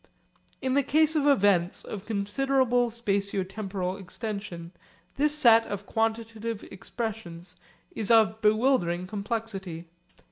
In 0.63 0.73
the 0.73 0.81
case 0.81 1.15
of 1.15 1.27
events 1.27 1.83
of 1.85 2.07
considerable 2.07 2.89
spatio 2.89 3.47
temporal 3.47 3.97
extension 3.97 4.71
this 5.15 5.37
set 5.37 5.67
of 5.67 5.85
quantitative 5.85 6.63
expressions 6.71 7.55
is 7.91 8.09
of 8.09 8.41
bewildering 8.41 9.05
complexity. 9.05 9.85